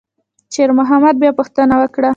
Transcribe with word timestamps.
شېرمحمد 0.53 1.13
بیا 1.21 1.31
پوښتنه 1.39 1.75
وکړه. 1.81 2.09